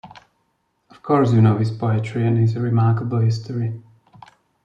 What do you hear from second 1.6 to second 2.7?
poetry and his